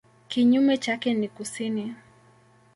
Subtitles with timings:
[0.27, 1.95] Kinyume chake ni kusini.